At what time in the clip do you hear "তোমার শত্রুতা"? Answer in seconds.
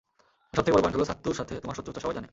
1.63-1.99